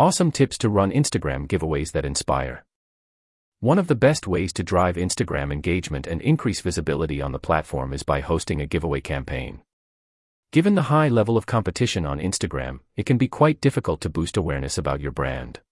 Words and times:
Awesome 0.00 0.30
tips 0.30 0.56
to 0.58 0.68
run 0.68 0.92
Instagram 0.92 1.48
giveaways 1.48 1.90
that 1.90 2.04
inspire. 2.04 2.64
One 3.58 3.80
of 3.80 3.88
the 3.88 3.96
best 3.96 4.28
ways 4.28 4.52
to 4.52 4.62
drive 4.62 4.94
Instagram 4.94 5.52
engagement 5.52 6.06
and 6.06 6.22
increase 6.22 6.60
visibility 6.60 7.20
on 7.20 7.32
the 7.32 7.40
platform 7.40 7.92
is 7.92 8.04
by 8.04 8.20
hosting 8.20 8.60
a 8.60 8.66
giveaway 8.66 9.00
campaign. 9.00 9.60
Given 10.52 10.76
the 10.76 10.82
high 10.82 11.08
level 11.08 11.36
of 11.36 11.46
competition 11.46 12.06
on 12.06 12.20
Instagram, 12.20 12.78
it 12.94 13.06
can 13.06 13.18
be 13.18 13.26
quite 13.26 13.60
difficult 13.60 14.00
to 14.02 14.08
boost 14.08 14.36
awareness 14.36 14.78
about 14.78 15.00
your 15.00 15.10
brand. 15.10 15.62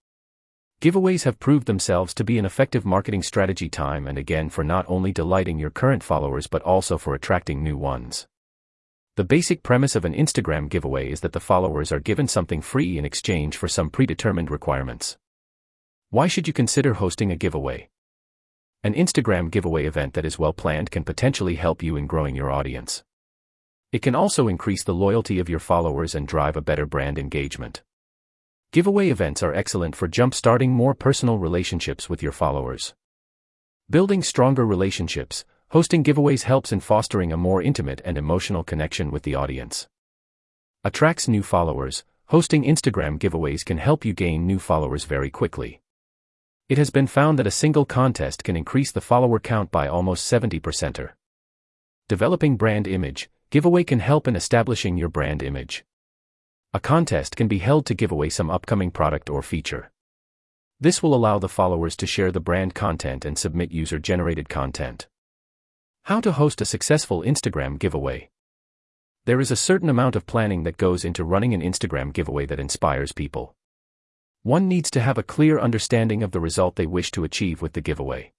Giveaways 0.81 1.22
have 1.22 1.38
proved 1.38 1.69
themselves 1.69 2.13
to 2.15 2.24
be 2.24 2.37
an 2.37 2.45
effective 2.45 2.85
marketing 2.85 3.22
strategy 3.22 3.69
time 3.69 4.08
and 4.08 4.19
again 4.19 4.51
for 4.51 4.65
not 4.65 4.87
only 4.88 5.13
delighting 5.13 5.61
your 5.61 5.71
current 5.71 6.03
followers 6.03 6.49
but 6.49 6.63
also 6.63 6.99
for 6.99 7.15
attracting 7.15 7.63
new 7.63 7.77
ones. 7.77 8.27
The 9.17 9.24
basic 9.24 9.62
premise 9.62 9.96
of 9.96 10.04
an 10.04 10.12
Instagram 10.12 10.69
giveaway 10.69 11.10
is 11.10 11.21
that 11.21 11.33
the 11.33 11.40
followers 11.40 11.90
are 11.90 12.01
given 12.01 12.28
something 12.28 12.60
free 12.60 12.98
in 12.98 13.06
exchange 13.06 13.56
for 13.56 13.66
some 13.66 13.88
predetermined 13.88 14.51
requirements. 14.51 15.16
Why 16.10 16.27
should 16.27 16.47
you 16.47 16.52
consider 16.52 16.92
hosting 16.92 17.33
a 17.33 17.37
giveaway? 17.37 17.89
An 18.84 18.92
Instagram 18.92 19.51
giveaway 19.51 19.87
event 19.87 20.12
that 20.12 20.27
is 20.27 20.39
well 20.39 20.52
planned 20.52 20.91
can 20.91 21.02
potentially 21.02 21.55
help 21.55 21.83
you 21.83 21.97
in 21.97 22.06
growing 22.06 22.37
your 22.37 22.51
audience. 22.51 23.05
It 23.91 24.02
can 24.02 24.15
also 24.15 24.48
increase 24.48 24.84
the 24.84 24.92
loyalty 24.92 25.39
of 25.39 25.48
your 25.48 25.61
followers 25.61 26.14
and 26.14 26.28
drive 26.28 26.55
a 26.55 26.61
better 26.61 26.84
brand 26.84 27.19
engagement. 27.19 27.83
Giveaway 28.70 29.09
events 29.09 29.42
are 29.42 29.55
excellent 29.55 29.97
for 29.97 30.09
jump-starting 30.09 30.73
more 30.73 30.95
personal 30.95 31.39
relationships 31.39 32.11
with 32.11 32.23
your 32.23 32.33
followers. 32.33 32.95
Building 33.89 34.23
stronger 34.23 34.67
relationships, 34.67 35.47
hosting 35.77 36.03
giveaways 36.03 36.45
helps 36.45 36.73
in 36.73 36.80
fostering 36.80 37.35
a 37.35 37.37
more 37.37 37.61
intimate 37.61 38.01
and 38.03 38.17
emotional 38.17 38.65
connection 38.65 39.11
with 39.11 39.25
the 39.25 39.34
audience. 39.34 39.87
Attracts 40.84 41.29
new 41.29 41.43
followers, 41.43 42.03
hosting 42.29 42.65
Instagram 42.65 43.19
giveaways 43.19 43.62
can 43.62 43.77
help 43.77 44.03
you 44.03 44.15
gain 44.15 44.47
new 44.47 44.59
followers 44.59 45.05
very 45.05 45.29
quickly. 45.29 45.83
It 46.70 46.79
has 46.79 46.89
been 46.89 47.07
found 47.07 47.39
that 47.39 47.47
a 47.47 47.51
single 47.51 47.84
contest 47.84 48.42
can 48.42 48.56
increase 48.56 48.91
the 48.91 49.03
follower 49.03 49.39
count 49.39 49.70
by 49.70 49.87
almost 49.87 50.33
70%. 50.33 51.11
Developing 52.09 52.56
brand 52.56 52.89
image, 52.89 53.28
giveaway 53.50 53.84
can 53.84 54.00
help 54.00 54.27
in 54.27 54.34
establishing 54.34 54.97
your 54.97 55.11
brand 55.11 55.43
image. 55.43 55.84
A 56.72 56.81
contest 56.81 57.37
can 57.37 57.48
be 57.48 57.59
held 57.59 57.84
to 57.84 57.95
give 57.95 58.11
away 58.11 58.31
some 58.31 58.48
upcoming 58.48 58.91
product 58.91 59.28
or 59.28 59.43
feature. 59.43 59.91
This 60.81 61.03
will 61.03 61.15
allow 61.15 61.39
the 61.39 61.50
followers 61.50 61.97
to 61.97 62.06
share 62.06 62.33
the 62.33 62.41
brand 62.41 62.75
content 62.75 63.27
and 63.27 63.37
submit 63.37 63.72
user 63.72 63.98
generated 63.98 64.48
content. 64.48 65.06
How 66.07 66.21
to 66.21 66.31
host 66.31 66.61
a 66.61 66.65
successful 66.65 67.23
Instagram 67.23 67.81
giveaway. 67.81 68.31
There 69.25 69.41
is 69.41 69.51
a 69.51 69.57
certain 69.57 69.89
amount 69.89 70.15
of 70.15 70.25
planning 70.25 70.62
that 70.62 70.77
goes 70.77 71.05
into 71.05 71.25
running 71.25 71.53
an 71.53 71.62
Instagram 71.62 72.12
giveaway 72.12 72.47
that 72.47 72.61
inspires 72.61 73.11
people. 73.11 73.57
One 74.45 74.69
needs 74.69 74.89
to 74.93 75.01
have 75.01 75.19
a 75.19 75.25
clear 75.25 75.59
understanding 75.59 76.23
of 76.23 76.31
the 76.31 76.39
result 76.39 76.77
they 76.77 76.87
wish 76.87 77.11
to 77.11 77.25
achieve 77.25 77.61
with 77.61 77.73
the 77.73 77.81
giveaway. 77.81 78.31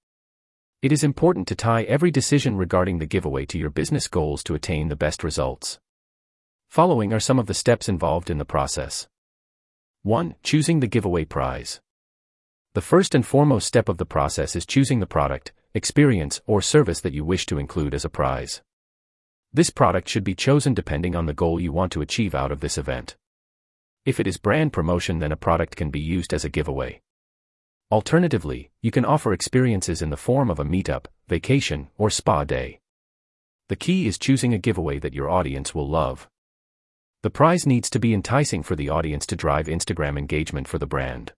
It 0.81 0.93
is 0.93 1.03
important 1.03 1.45
to 1.49 1.55
tie 1.55 1.83
every 1.83 2.09
decision 2.09 2.55
regarding 2.55 2.99
the 2.99 3.05
giveaway 3.05 3.45
to 3.47 3.59
your 3.59 3.69
business 3.69 4.07
goals 4.07 4.45
to 4.45 4.55
attain 4.55 4.87
the 4.87 4.95
best 4.95 5.21
results. 5.21 5.77
Following 6.69 7.11
are 7.11 7.19
some 7.19 7.37
of 7.37 7.47
the 7.47 7.53
steps 7.53 7.89
involved 7.89 8.29
in 8.29 8.37
the 8.37 8.45
process. 8.45 9.09
1. 10.03 10.35
Choosing 10.41 10.79
the 10.79 10.87
giveaway 10.87 11.25
prize. 11.25 11.81
The 12.75 12.81
first 12.81 13.13
and 13.13 13.25
foremost 13.25 13.67
step 13.67 13.89
of 13.89 13.97
the 13.97 14.05
process 14.05 14.55
is 14.55 14.65
choosing 14.65 15.01
the 15.01 15.05
product, 15.05 15.51
experience, 15.77 16.41
or 16.47 16.61
service 16.61 16.99
that 17.01 17.13
you 17.13 17.23
wish 17.23 17.45
to 17.45 17.59
include 17.59 17.93
as 17.93 18.03
a 18.03 18.09
prize. 18.09 18.61
This 19.53 19.69
product 19.69 20.09
should 20.09 20.23
be 20.23 20.35
chosen 20.35 20.73
depending 20.73 21.15
on 21.15 21.27
the 21.27 21.33
goal 21.33 21.59
you 21.59 21.71
want 21.71 21.91
to 21.93 22.01
achieve 22.01 22.35
out 22.35 22.51
of 22.51 22.59
this 22.59 22.77
event. 22.77 23.15
If 24.03 24.19
it 24.19 24.27
is 24.27 24.37
brand 24.37 24.73
promotion, 24.73 25.19
then 25.19 25.31
a 25.31 25.37
product 25.37 25.75
can 25.75 25.89
be 25.89 25.99
used 25.99 26.33
as 26.33 26.43
a 26.43 26.49
giveaway. 26.49 27.01
Alternatively, 27.91 28.71
you 28.81 28.91
can 28.91 29.05
offer 29.05 29.31
experiences 29.31 30.01
in 30.01 30.09
the 30.09 30.17
form 30.17 30.49
of 30.49 30.59
a 30.59 30.65
meetup, 30.65 31.05
vacation, 31.27 31.89
or 31.97 32.09
spa 32.09 32.43
day. 32.43 32.79
The 33.69 33.75
key 33.75 34.07
is 34.07 34.17
choosing 34.17 34.53
a 34.53 34.57
giveaway 34.57 34.97
that 34.99 35.13
your 35.13 35.29
audience 35.29 35.75
will 35.75 35.87
love. 35.87 36.27
The 37.21 37.29
prize 37.29 37.65
needs 37.65 37.89
to 37.91 37.99
be 37.99 38.13
enticing 38.13 38.63
for 38.63 38.75
the 38.75 38.89
audience 38.89 39.25
to 39.27 39.35
drive 39.35 39.67
Instagram 39.67 40.17
engagement 40.17 40.67
for 40.67 40.79
the 40.79 40.87
brand. 40.87 41.33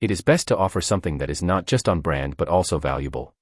It 0.00 0.10
is 0.10 0.20
best 0.22 0.48
to 0.48 0.56
offer 0.56 0.80
something 0.80 1.18
that 1.18 1.30
is 1.30 1.42
not 1.42 1.66
just 1.66 1.88
on 1.88 2.00
brand 2.00 2.36
but 2.36 2.48
also 2.48 2.78
valuable. 2.78 3.34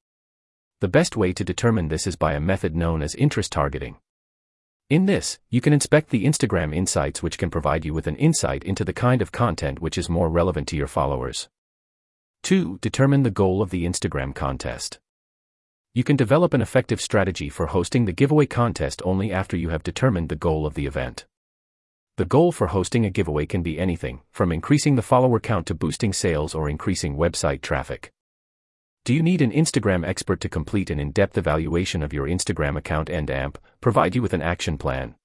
The 0.82 0.88
best 0.88 1.16
way 1.16 1.32
to 1.34 1.44
determine 1.44 1.86
this 1.86 2.08
is 2.08 2.16
by 2.16 2.32
a 2.32 2.40
method 2.40 2.74
known 2.74 3.02
as 3.02 3.14
interest 3.14 3.52
targeting. 3.52 3.98
In 4.90 5.06
this, 5.06 5.38
you 5.48 5.60
can 5.60 5.72
inspect 5.72 6.10
the 6.10 6.24
Instagram 6.24 6.74
insights 6.74 7.22
which 7.22 7.38
can 7.38 7.50
provide 7.50 7.84
you 7.84 7.94
with 7.94 8.08
an 8.08 8.16
insight 8.16 8.64
into 8.64 8.84
the 8.84 8.92
kind 8.92 9.22
of 9.22 9.30
content 9.30 9.78
which 9.78 9.96
is 9.96 10.08
more 10.08 10.28
relevant 10.28 10.66
to 10.66 10.76
your 10.76 10.88
followers. 10.88 11.48
2. 12.42 12.80
Determine 12.80 13.22
the 13.22 13.30
goal 13.30 13.62
of 13.62 13.70
the 13.70 13.84
Instagram 13.84 14.34
contest. 14.34 14.98
You 15.94 16.02
can 16.02 16.16
develop 16.16 16.52
an 16.52 16.60
effective 16.60 17.00
strategy 17.00 17.48
for 17.48 17.66
hosting 17.66 18.06
the 18.06 18.12
giveaway 18.12 18.46
contest 18.46 19.00
only 19.04 19.30
after 19.30 19.56
you 19.56 19.68
have 19.68 19.84
determined 19.84 20.30
the 20.30 20.34
goal 20.34 20.66
of 20.66 20.74
the 20.74 20.86
event. 20.86 21.26
The 22.16 22.24
goal 22.24 22.50
for 22.50 22.66
hosting 22.66 23.06
a 23.06 23.10
giveaway 23.10 23.46
can 23.46 23.62
be 23.62 23.78
anything, 23.78 24.22
from 24.32 24.50
increasing 24.50 24.96
the 24.96 25.02
follower 25.02 25.38
count 25.38 25.68
to 25.68 25.76
boosting 25.76 26.12
sales 26.12 26.56
or 26.56 26.68
increasing 26.68 27.16
website 27.16 27.60
traffic. 27.60 28.12
Do 29.04 29.12
you 29.12 29.22
need 29.24 29.42
an 29.42 29.50
Instagram 29.50 30.06
expert 30.06 30.40
to 30.42 30.48
complete 30.48 30.88
an 30.88 31.00
in-depth 31.00 31.36
evaluation 31.36 32.04
of 32.04 32.12
your 32.12 32.28
Instagram 32.28 32.78
account 32.78 33.10
and 33.10 33.28
AMP, 33.28 33.58
provide 33.80 34.14
you 34.14 34.22
with 34.22 34.32
an 34.32 34.42
action 34.42 34.78
plan? 34.78 35.16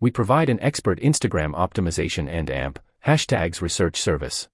We 0.00 0.10
provide 0.10 0.48
an 0.48 0.58
expert 0.58 0.98
Instagram 0.98 1.54
optimization 1.54 2.28
and 2.28 2.50
AMP, 2.50 2.80
hashtags 3.06 3.60
research 3.60 3.96
service. 3.96 4.48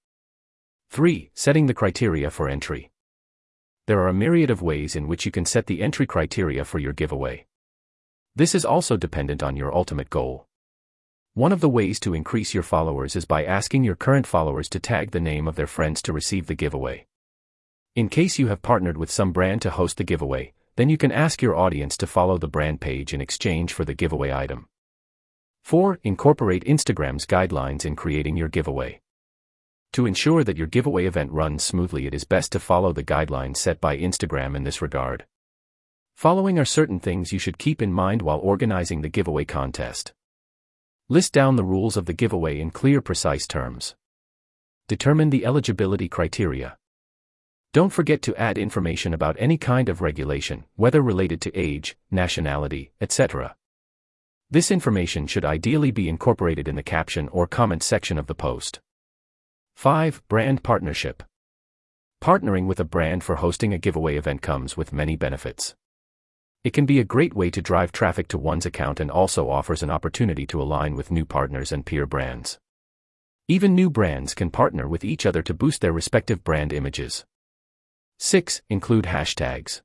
3. 0.91 1.31
Setting 1.33 1.65
the 1.65 1.73
criteria 1.73 2.31
for 2.31 2.47
entry. 2.47 2.91
There 3.87 4.01
are 4.01 4.09
a 4.09 4.13
myriad 4.13 4.51
of 4.51 4.61
ways 4.61 4.95
in 4.95 5.09
which 5.09 5.25
you 5.25 5.33
can 5.33 5.47
set 5.47 5.65
the 5.65 5.81
entry 5.81 6.05
criteria 6.05 6.67
for 6.67 6.79
your 6.79 6.93
giveaway. 6.93 7.47
This 8.35 8.55
is 8.55 8.67
also 8.67 8.99
dependent 8.99 9.43
on 9.43 9.57
your 9.57 9.75
ultimate 9.75 10.11
goal. 10.11 10.47
One 11.33 11.53
of 11.53 11.63
the 11.63 11.71
ways 11.71 11.99
to 12.01 12.13
increase 12.13 12.53
your 12.53 12.63
followers 12.63 13.17
is 13.17 13.25
by 13.25 13.47
asking 13.47 13.85
your 13.85 13.97
current 13.97 14.27
followers 14.27 14.69
to 14.69 14.79
tag 14.79 15.13
the 15.13 15.21
name 15.21 15.49
of 15.49 15.57
their 15.57 15.67
friends 15.67 16.03
to 16.03 16.13
receive 16.13 16.49
the 16.49 16.55
giveaway. 16.55 17.07
In 17.97 18.11
case 18.11 18.39
you 18.39 18.49
have 18.49 18.61
partnered 18.61 18.99
with 18.99 19.11
some 19.11 19.33
brand 19.33 19.62
to 19.62 19.71
host 19.71 19.97
the 19.97 20.05
giveaway, 20.05 20.53
then 20.77 20.91
you 20.91 20.99
can 20.99 21.11
ask 21.11 21.41
your 21.41 21.57
audience 21.57 21.97
to 21.97 22.07
follow 22.07 22.37
the 22.37 22.47
brand 22.47 22.79
page 22.79 23.15
in 23.15 23.23
exchange 23.23 23.73
for 23.73 23.87
the 23.87 23.95
giveaway 23.95 24.31
item. 24.31 24.69
4. 25.65 26.01
Incorporate 26.03 26.62
Instagram's 26.67 27.25
guidelines 27.25 27.87
in 27.87 27.97
creating 27.97 28.37
your 28.37 28.51
giveaway. 28.51 29.01
To 29.95 30.05
ensure 30.05 30.45
that 30.45 30.59
your 30.59 30.67
giveaway 30.67 31.07
event 31.07 31.33
runs 31.33 31.65
smoothly, 31.65 32.07
it 32.07 32.12
is 32.12 32.25
best 32.25 32.53
to 32.53 32.61
follow 32.61 32.93
the 32.93 33.03
guidelines 33.03 33.57
set 33.57 33.81
by 33.81 33.97
Instagram 33.97 34.55
in 34.55 34.65
this 34.65 34.83
regard. 34.83 35.25
Following 36.17 36.59
are 36.59 36.67
certain 36.67 37.01
things 37.01 37.33
you 37.33 37.39
should 37.39 37.57
keep 37.57 37.81
in 37.81 37.95
mind 37.95 38.21
while 38.21 38.41
organizing 38.41 39.01
the 39.01 39.09
giveaway 39.09 39.47
contest. 39.47 40.13
List 41.09 41.33
down 41.33 41.57
the 41.57 41.65
rules 41.65 41.97
of 41.97 42.05
the 42.05 42.13
giveaway 42.13 42.61
in 42.61 42.71
clear, 42.73 43.01
precise 43.01 43.47
terms. 43.47 43.95
Determine 44.87 45.31
the 45.31 45.47
eligibility 45.47 46.11
criteria. 46.11 46.77
Don't 47.77 47.93
forget 47.93 48.23
to 48.23 48.35
add 48.37 48.57
information 48.57 49.13
about 49.13 49.37
any 49.39 49.59
kind 49.59 49.91
of 49.91 50.01
regulation, 50.01 50.65
whether 50.77 51.03
related 51.03 51.43
to 51.43 51.55
age, 51.55 51.95
nationality, 52.11 52.91
etc. 53.03 53.55
This 54.51 54.71
information 54.71 55.27
should 55.27 55.45
ideally 55.45 55.91
be 55.91 56.09
incorporated 56.09 56.69
in 56.69 56.77
the 56.77 56.83
caption 56.83 57.29
or 57.29 57.47
comment 57.47 57.83
section 57.83 58.17
of 58.17 58.29
the 58.29 58.35
post. 58.35 58.81
5. 59.75 60.23
Brand 60.27 60.63
Partnership 60.63 61.23
Partnering 62.23 62.67
with 62.67 62.81
a 62.81 62.85
brand 62.85 63.23
for 63.23 63.37
hosting 63.37 63.75
a 63.75 63.79
giveaway 63.79 64.17
event 64.17 64.41
comes 64.41 64.79
with 64.79 64.95
many 64.95 65.15
benefits. 65.15 65.75
It 66.65 66.73
can 66.73 66.87
be 66.87 66.99
a 66.99 67.05
great 67.05 67.35
way 67.35 67.51
to 67.51 67.61
drive 67.61 67.93
traffic 67.93 68.27
to 68.29 68.39
one's 68.39 68.65
account 68.65 69.01
and 69.01 69.11
also 69.11 69.51
offers 69.51 69.83
an 69.83 69.91
opportunity 69.91 70.47
to 70.47 70.63
align 70.63 70.97
with 70.97 71.11
new 71.11 71.27
partners 71.27 71.73
and 71.73 71.85
peer 71.85 72.07
brands. 72.07 72.59
Even 73.49 73.75
new 73.75 73.91
brands 73.91 74.33
can 74.33 74.49
partner 74.49 74.89
with 74.89 75.05
each 75.05 75.27
other 75.27 75.43
to 75.43 75.53
boost 75.53 75.83
their 75.83 75.93
respective 75.93 76.43
brand 76.43 76.72
images. 76.72 77.27
6. 78.18 78.63
Include 78.71 79.04
hashtags. 79.04 79.83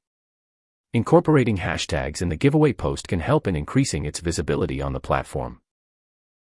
Incorporating 0.94 1.58
hashtags 1.58 2.22
in 2.22 2.30
the 2.30 2.38
giveaway 2.38 2.72
post 2.72 3.10
can 3.10 3.20
help 3.20 3.46
in 3.46 3.58
increasing 3.58 4.06
its 4.06 4.22
visibility 4.22 4.82
on 4.82 4.94
the 4.94 5.02
platform. 5.02 5.60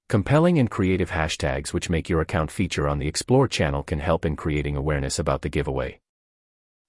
Compelling 0.08 0.60
and 0.60 0.70
creative 0.70 1.10
hashtags 1.10 1.74
which 1.74 1.90
make 1.90 2.08
your 2.08 2.22
account 2.22 2.52
feature 2.52 2.88
on 2.88 3.00
the 3.00 3.08
Explore 3.08 3.48
channel 3.48 3.82
can 3.82 4.00
help 4.00 4.24
in 4.24 4.36
creating 4.36 4.76
awareness 4.76 5.18
about 5.18 5.42
the 5.42 5.50
giveaway. 5.50 6.00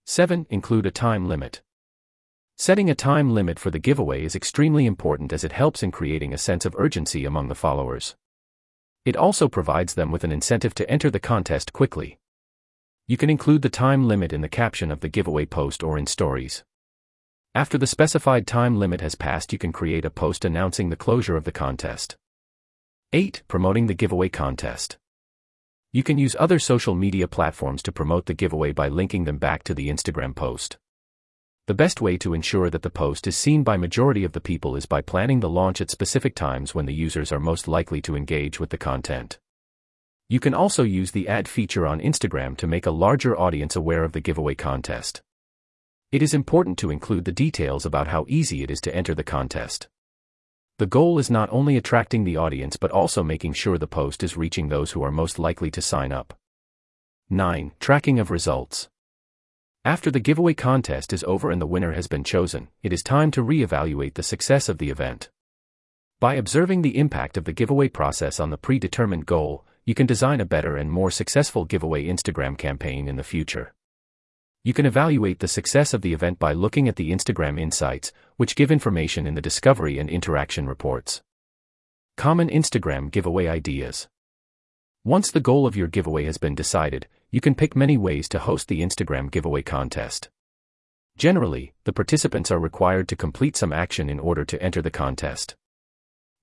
7. 0.04 0.46
Include 0.50 0.84
a 0.84 0.90
time 0.90 1.26
limit. 1.26 1.62
Setting 2.58 2.90
a 2.90 2.94
time 2.94 3.30
limit 3.30 3.58
for 3.58 3.70
the 3.70 3.78
giveaway 3.78 4.22
is 4.22 4.36
extremely 4.36 4.84
important 4.84 5.32
as 5.32 5.44
it 5.44 5.52
helps 5.52 5.82
in 5.82 5.90
creating 5.90 6.34
a 6.34 6.38
sense 6.38 6.66
of 6.66 6.76
urgency 6.76 7.24
among 7.24 7.48
the 7.48 7.54
followers. 7.54 8.16
It 9.06 9.16
also 9.16 9.48
provides 9.48 9.94
them 9.94 10.10
with 10.10 10.24
an 10.24 10.32
incentive 10.32 10.74
to 10.74 10.90
enter 10.90 11.10
the 11.10 11.18
contest 11.18 11.72
quickly. 11.72 12.19
You 13.10 13.16
can 13.16 13.28
include 13.28 13.62
the 13.62 13.68
time 13.68 14.06
limit 14.06 14.32
in 14.32 14.40
the 14.40 14.48
caption 14.48 14.92
of 14.92 15.00
the 15.00 15.08
giveaway 15.08 15.44
post 15.44 15.82
or 15.82 15.98
in 15.98 16.06
stories. 16.06 16.62
After 17.56 17.76
the 17.76 17.88
specified 17.88 18.46
time 18.46 18.78
limit 18.78 19.00
has 19.00 19.16
passed, 19.16 19.52
you 19.52 19.58
can 19.58 19.72
create 19.72 20.04
a 20.04 20.10
post 20.10 20.44
announcing 20.44 20.90
the 20.90 20.96
closure 20.96 21.34
of 21.34 21.42
the 21.42 21.50
contest. 21.50 22.16
8. 23.12 23.42
Promoting 23.48 23.88
the 23.88 23.94
giveaway 23.94 24.28
contest. 24.28 24.96
You 25.90 26.04
can 26.04 26.18
use 26.18 26.36
other 26.38 26.60
social 26.60 26.94
media 26.94 27.26
platforms 27.26 27.82
to 27.82 27.90
promote 27.90 28.26
the 28.26 28.32
giveaway 28.32 28.70
by 28.70 28.86
linking 28.86 29.24
them 29.24 29.38
back 29.38 29.64
to 29.64 29.74
the 29.74 29.88
Instagram 29.88 30.36
post. 30.36 30.78
The 31.66 31.74
best 31.74 32.00
way 32.00 32.16
to 32.18 32.32
ensure 32.32 32.70
that 32.70 32.82
the 32.82 32.90
post 32.90 33.26
is 33.26 33.36
seen 33.36 33.64
by 33.64 33.76
majority 33.76 34.22
of 34.22 34.34
the 34.34 34.40
people 34.40 34.76
is 34.76 34.86
by 34.86 35.00
planning 35.00 35.40
the 35.40 35.50
launch 35.50 35.80
at 35.80 35.90
specific 35.90 36.36
times 36.36 36.76
when 36.76 36.86
the 36.86 36.94
users 36.94 37.32
are 37.32 37.40
most 37.40 37.66
likely 37.66 38.00
to 38.02 38.14
engage 38.14 38.60
with 38.60 38.70
the 38.70 38.78
content. 38.78 39.40
You 40.30 40.38
can 40.38 40.54
also 40.54 40.84
use 40.84 41.10
the 41.10 41.26
ad 41.26 41.48
feature 41.48 41.88
on 41.88 41.98
Instagram 41.98 42.56
to 42.58 42.68
make 42.68 42.86
a 42.86 42.92
larger 42.92 43.36
audience 43.36 43.74
aware 43.74 44.04
of 44.04 44.12
the 44.12 44.20
giveaway 44.20 44.54
contest. 44.54 45.22
It 46.12 46.22
is 46.22 46.34
important 46.34 46.78
to 46.78 46.90
include 46.92 47.24
the 47.24 47.32
details 47.32 47.84
about 47.84 48.06
how 48.06 48.26
easy 48.28 48.62
it 48.62 48.70
is 48.70 48.80
to 48.82 48.94
enter 48.94 49.12
the 49.12 49.24
contest. 49.24 49.88
The 50.78 50.86
goal 50.86 51.18
is 51.18 51.32
not 51.32 51.48
only 51.50 51.76
attracting 51.76 52.22
the 52.22 52.36
audience 52.36 52.76
but 52.76 52.92
also 52.92 53.24
making 53.24 53.54
sure 53.54 53.76
the 53.76 53.88
post 53.88 54.22
is 54.22 54.36
reaching 54.36 54.68
those 54.68 54.92
who 54.92 55.02
are 55.02 55.10
most 55.10 55.40
likely 55.40 55.68
to 55.72 55.82
sign 55.82 56.12
up. 56.12 56.38
9. 57.28 57.72
Tracking 57.80 58.20
of 58.20 58.30
results. 58.30 58.88
After 59.84 60.12
the 60.12 60.20
giveaway 60.20 60.54
contest 60.54 61.12
is 61.12 61.24
over 61.24 61.50
and 61.50 61.60
the 61.60 61.66
winner 61.66 61.94
has 61.94 62.06
been 62.06 62.22
chosen, 62.22 62.68
it 62.84 62.92
is 62.92 63.02
time 63.02 63.32
to 63.32 63.42
re-evaluate 63.42 64.14
the 64.14 64.22
success 64.22 64.68
of 64.68 64.78
the 64.78 64.90
event. 64.90 65.28
By 66.20 66.34
observing 66.34 66.82
the 66.82 66.98
impact 66.98 67.36
of 67.36 67.46
the 67.46 67.52
giveaway 67.52 67.88
process 67.88 68.38
on 68.38 68.50
the 68.50 68.58
predetermined 68.58 69.26
goal, 69.26 69.66
you 69.90 69.94
can 69.96 70.06
design 70.06 70.40
a 70.40 70.44
better 70.44 70.76
and 70.76 70.88
more 70.88 71.10
successful 71.10 71.64
giveaway 71.64 72.06
Instagram 72.06 72.56
campaign 72.56 73.08
in 73.08 73.16
the 73.16 73.24
future. 73.24 73.74
You 74.62 74.72
can 74.72 74.86
evaluate 74.86 75.40
the 75.40 75.48
success 75.48 75.92
of 75.92 76.00
the 76.00 76.12
event 76.12 76.38
by 76.38 76.52
looking 76.52 76.86
at 76.86 76.94
the 76.94 77.10
Instagram 77.10 77.58
insights, 77.58 78.12
which 78.36 78.54
give 78.54 78.70
information 78.70 79.26
in 79.26 79.34
the 79.34 79.40
discovery 79.40 79.98
and 79.98 80.08
interaction 80.08 80.68
reports. 80.68 81.22
Common 82.16 82.48
Instagram 82.48 83.10
giveaway 83.10 83.48
ideas. 83.48 84.06
Once 85.02 85.32
the 85.32 85.40
goal 85.40 85.66
of 85.66 85.74
your 85.74 85.88
giveaway 85.88 86.24
has 86.24 86.38
been 86.38 86.54
decided, 86.54 87.08
you 87.32 87.40
can 87.40 87.56
pick 87.56 87.74
many 87.74 87.96
ways 87.96 88.28
to 88.28 88.38
host 88.38 88.68
the 88.68 88.82
Instagram 88.82 89.28
giveaway 89.28 89.62
contest. 89.62 90.30
Generally, 91.16 91.72
the 91.82 91.92
participants 91.92 92.52
are 92.52 92.60
required 92.60 93.08
to 93.08 93.16
complete 93.16 93.56
some 93.56 93.72
action 93.72 94.08
in 94.08 94.20
order 94.20 94.44
to 94.44 94.62
enter 94.62 94.80
the 94.80 94.88
contest. 94.92 95.56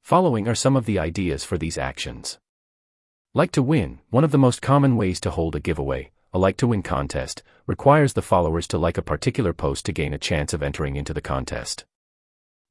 Following 0.03 0.49
are 0.49 0.53
some 0.63 0.75
of 0.75 0.85
the 0.85 0.99
ideas 0.99 1.45
for 1.45 1.57
these 1.57 1.77
actions. 1.77 2.39
Like 3.33 3.51
to 3.51 3.61
win, 3.61 3.99
one 4.09 4.23
of 4.23 4.31
the 4.31 4.37
most 4.37 4.61
common 4.61 4.95
ways 4.95 5.19
to 5.21 5.29
hold 5.29 5.55
a 5.55 5.59
giveaway, 5.59 6.11
a 6.33 6.39
like 6.39 6.57
to 6.57 6.67
win 6.67 6.81
contest, 6.81 7.43
requires 7.65 8.13
the 8.13 8.21
followers 8.21 8.67
to 8.67 8.77
like 8.77 8.97
a 8.97 9.01
particular 9.01 9.53
post 9.53 9.85
to 9.85 9.91
gain 9.91 10.13
a 10.13 10.17
chance 10.17 10.53
of 10.53 10.63
entering 10.63 10.95
into 10.95 11.13
the 11.13 11.21
contest. 11.21 11.85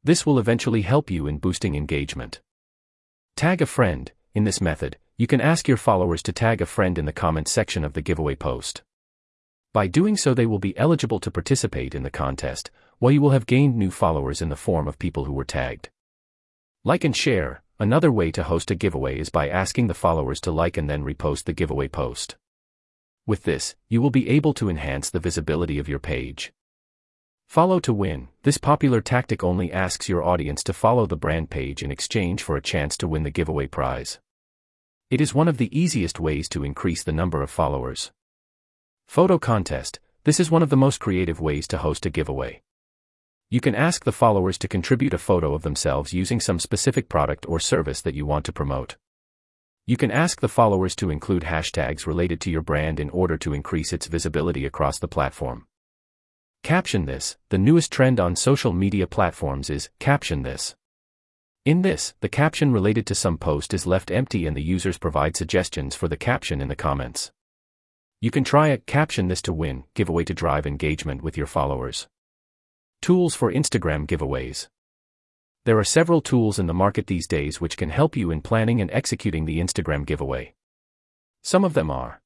This 0.03 0.25
will 0.25 0.39
eventually 0.39 0.83
help 0.83 1.11
you 1.11 1.27
in 1.27 1.39
boosting 1.39 1.75
engagement. 1.75 2.41
Tag 3.37 3.61
a 3.61 3.67
friend. 3.67 4.13
In 4.35 4.45
this 4.45 4.61
method, 4.61 4.99
you 5.17 5.27
can 5.27 5.41
ask 5.41 5.67
your 5.67 5.77
followers 5.77 6.23
to 6.25 6.33
tag 6.33 6.61
a 6.61 6.67
friend 6.67 6.99
in 6.99 7.07
the 7.07 7.13
comment 7.13 7.49
section 7.49 7.85
of 7.85 7.95
the 7.95 8.03
giveaway 8.03 8.35
post. 8.35 8.83
By 9.73 9.87
doing 9.87 10.17
so, 10.17 10.33
they 10.33 10.47
will 10.47 10.59
be 10.59 10.77
eligible 10.79 11.21
to 11.21 11.31
participate 11.31 11.95
in 11.95 12.03
the 12.03 12.11
contest, 12.11 12.71
while 12.99 13.13
you 13.13 13.21
will 13.21 13.31
have 13.31 13.47
gained 13.47 13.77
new 13.77 13.91
followers 13.91 14.41
in 14.41 14.49
the 14.49 14.57
form 14.57 14.89
of 14.89 14.99
people 14.99 15.25
who 15.25 15.33
were 15.33 15.45
tagged. 15.45 15.91
Like 16.85 17.05
and 17.05 17.17
share. 17.17 17.63
Another 17.79 18.11
way 18.11 18.31
to 18.31 18.43
host 18.43 18.71
a 18.71 18.75
giveaway 18.75 19.19
is 19.19 19.29
by 19.29 19.51
asking 19.51 19.87
the 19.87 19.93
followers 19.93 20.41
to 20.41 20.51
like 20.51 20.79
and 20.79 20.89
then 20.89 21.05
repost 21.05 21.45
the 21.45 21.53
giveaway 21.53 21.89
post. 21.89 22.37
With 23.27 23.43
this, 23.43 23.75
you 23.91 24.01
will 24.01 24.11
be 24.11 24.31
able 24.31 24.55
to 24.55 24.71
enhance 24.71 25.11
the 25.11 25.21
visibility 25.21 25.79
of 25.79 25.87
your 25.87 25.99
page. 25.99 26.55
Follow 27.47 27.79
to 27.81 27.93
win. 27.93 28.29
This 28.45 28.57
popular 28.57 29.03
tactic 29.03 29.45
only 29.45 29.71
asks 29.71 30.09
your 30.09 30.25
audience 30.25 30.65
to 30.65 30.73
follow 30.73 31.05
the 31.05 31.19
brand 31.19 31.51
page 31.51 31.83
in 31.83 31.91
exchange 31.91 32.43
for 32.43 32.57
a 32.57 32.63
chance 32.63 32.97
to 32.97 33.09
win 33.09 33.25
the 33.25 33.31
giveaway 33.31 33.67
prize. 33.67 34.21
It 35.11 35.21
is 35.21 35.35
one 35.35 35.47
of 35.47 35.59
the 35.59 35.79
easiest 35.79 36.19
ways 36.19 36.49
to 36.51 36.65
increase 36.65 37.05
the 37.05 37.13
number 37.13 37.43
of 37.43 37.51
followers. 37.51 38.11
Photo 39.07 39.39
contest. 39.39 40.01
This 40.25 40.41
is 40.41 40.51
one 40.51 40.63
of 40.63 40.71
the 40.71 40.77
most 40.79 40.99
creative 40.99 41.41
ways 41.41 41.69
to 41.69 41.79
host 41.79 42.07
a 42.07 42.11
giveaway. 42.11 42.63
You 43.49 43.61
can 43.61 43.77
ask 43.77 44.03
the 44.03 44.11
followers 44.11 44.59
to 44.59 44.67
contribute 44.67 45.15
a 45.15 45.19
photo 45.19 45.55
of 45.55 45.63
themselves 45.63 46.13
using 46.13 46.41
some 46.41 46.59
specific 46.59 47.09
product 47.09 47.47
or 47.49 47.61
service 47.61 48.01
that 48.01 48.15
you 48.17 48.27
want 48.27 48.45
to 48.47 48.53
promote. 48.53 48.97
You 49.87 49.97
can 49.97 50.11
ask 50.11 50.41
the 50.41 50.49
followers 50.49 50.97
to 50.97 51.11
include 51.11 51.45
hashtags 51.45 52.09
related 52.09 52.41
to 52.41 52.51
your 52.51 52.63
brand 52.63 52.99
in 52.99 53.09
order 53.11 53.37
to 53.39 53.55
increase 53.55 53.93
its 53.93 54.09
visibility 54.09 54.67
across 54.67 54.99
the 54.99 55.07
platform. 55.07 55.69
Caption 56.65 57.05
this 57.05 57.37
the 57.51 57.59
newest 57.59 57.93
trend 57.93 58.19
on 58.19 58.35
social 58.35 58.73
media 58.73 59.07
platforms 59.07 59.71
is 59.71 59.91
caption 60.01 60.43
this. 60.43 60.75
In 61.65 61.83
this, 61.83 62.15
the 62.23 62.29
caption 62.29 62.73
related 62.73 63.07
to 63.07 63.15
some 63.15 63.39
post 63.39 63.73
is 63.73 63.87
left 63.87 64.11
empty 64.11 64.49
and 64.49 64.57
the 64.57 64.63
users 64.63 64.99
provide 64.99 65.37
suggestions 65.37 65.95
for 65.95 66.09
the 66.09 66.17
caption 66.17 66.61
in 66.61 66.67
the 66.67 66.75
comments. 66.75 67.31
You 68.21 68.33
can 68.33 68.43
try 68.43 68.69
a 68.69 68.79
caption 68.79 69.29
this 69.29 69.43
to 69.43 69.53
win 69.53 69.85
giveaway 69.95 70.25
to 70.25 70.35
drive 70.35 70.67
engagement 70.67 71.23
with 71.23 71.37
your 71.37 71.47
followers. 71.47 72.09
Tools 73.03 73.35
for 73.35 73.53
Instagram 73.53 74.07
giveaways. 74.07 74.69
There 75.65 75.79
are 75.79 75.85
several 75.85 76.21
tools 76.21 76.59
in 76.59 76.67
the 76.67 76.75
market 76.75 77.07
these 77.07 77.27
days 77.27 77.61
which 77.61 77.77
can 77.77 77.91
help 77.91 78.17
you 78.17 78.31
in 78.31 78.41
planning 78.41 78.81
and 78.81 78.91
executing 78.93 79.45
the 79.45 79.59
Instagram 79.59 80.07
giveaway. 80.07 80.55
Some 81.43 81.65
of 81.65 81.75
them 81.75 81.91
are 81.91 82.21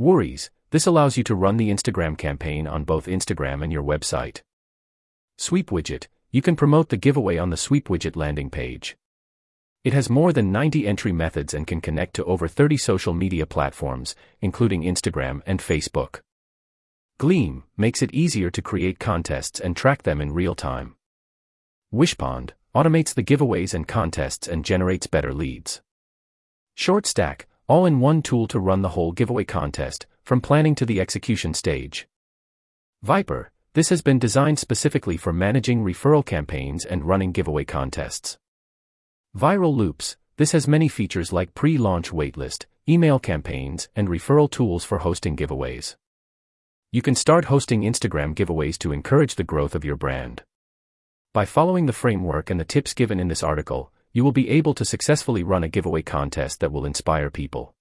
Woorise, 0.00 0.50
this 0.70 0.86
allows 0.86 1.16
you 1.16 1.24
to 1.24 1.34
run 1.34 1.56
the 1.56 1.70
Instagram 1.70 2.16
campaign 2.16 2.66
on 2.66 2.84
both 2.84 3.06
Instagram 3.06 3.62
and 3.62 3.72
your 3.72 3.82
website. 3.82 4.42
Sweep 5.38 5.70
Widget, 5.70 6.08
you 6.30 6.42
can 6.42 6.56
promote 6.56 6.90
the 6.90 6.96
giveaway 6.96 7.38
on 7.38 7.50
the 7.50 7.56
Sweep 7.56 7.88
Widget 7.88 8.16
landing 8.16 8.50
page. 8.50 8.96
It 9.84 9.92
has 9.92 10.10
more 10.10 10.32
than 10.32 10.52
90 10.52 10.86
entry 10.86 11.12
methods 11.12 11.54
and 11.54 11.66
can 11.66 11.80
connect 11.80 12.14
to 12.16 12.24
over 12.24 12.48
30 12.48 12.76
social 12.76 13.14
media 13.14 13.46
platforms, 13.46 14.14
including 14.40 14.82
Instagram 14.82 15.40
and 15.46 15.60
Facebook. 15.60 16.20
Gleam 17.18 17.64
makes 17.76 18.00
it 18.00 18.14
easier 18.14 18.48
to 18.48 18.62
create 18.62 19.00
contests 19.00 19.58
and 19.58 19.76
track 19.76 20.04
them 20.04 20.20
in 20.20 20.32
real 20.32 20.54
time. 20.54 20.94
Wishpond 21.92 22.50
automates 22.76 23.12
the 23.12 23.24
giveaways 23.24 23.74
and 23.74 23.88
contests 23.88 24.46
and 24.46 24.64
generates 24.64 25.08
better 25.08 25.34
leads. 25.34 25.82
ShortStack, 26.76 27.46
all-in-one 27.66 28.22
tool 28.22 28.46
to 28.46 28.60
run 28.60 28.82
the 28.82 28.90
whole 28.90 29.10
giveaway 29.10 29.42
contest, 29.42 30.06
from 30.22 30.40
planning 30.40 30.76
to 30.76 30.86
the 30.86 31.00
execution 31.00 31.54
stage. 31.54 32.06
Vyper, 33.04 33.46
this 33.74 33.88
has 33.88 34.00
been 34.00 34.20
designed 34.20 34.60
specifically 34.60 35.16
for 35.16 35.32
managing 35.32 35.82
referral 35.82 36.24
campaigns 36.24 36.84
and 36.84 37.04
running 37.04 37.32
giveaway 37.32 37.64
contests. 37.64 38.38
Viral 39.36 39.74
Loops, 39.74 40.16
this 40.36 40.52
has 40.52 40.68
many 40.68 40.86
features 40.86 41.32
like 41.32 41.54
pre-launch 41.54 42.12
waitlist, 42.12 42.66
email 42.88 43.18
campaigns, 43.18 43.88
and 43.96 44.06
referral 44.06 44.48
tools 44.48 44.84
for 44.84 44.98
hosting 44.98 45.36
giveaways. 45.36 45.96
You 46.90 47.02
can 47.02 47.14
start 47.14 47.44
hosting 47.44 47.82
Instagram 47.82 48.34
giveaways 48.34 48.78
to 48.78 48.92
encourage 48.92 49.34
the 49.34 49.44
growth 49.44 49.74
of 49.74 49.84
your 49.84 49.96
brand. 49.96 50.42
By 51.34 51.44
following 51.44 51.84
the 51.84 51.92
framework 51.92 52.48
and 52.48 52.58
the 52.58 52.64
tips 52.64 52.94
given 52.94 53.20
in 53.20 53.28
this 53.28 53.42
article, 53.42 53.92
you 54.14 54.24
will 54.24 54.32
be 54.32 54.48
able 54.48 54.72
to 54.72 54.86
successfully 54.86 55.42
run 55.42 55.62
a 55.62 55.68
giveaway 55.68 56.00
contest 56.00 56.60
that 56.60 56.72
will 56.72 56.86
inspire 56.86 57.28
people. 57.28 57.74